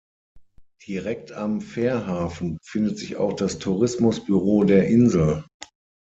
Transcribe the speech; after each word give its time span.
Direkt 0.87 1.31
am 1.31 1.61
Fährhafen 1.61 2.57
befindet 2.57 2.97
sich 2.97 3.17
auch 3.17 3.33
das 3.33 3.59
Tourismusbüro 3.59 4.63
der 4.63 4.87
Insel. 4.87 5.45